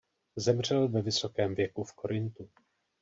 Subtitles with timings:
[0.35, 2.49] Zemřel ve vysokém věku v Korintu.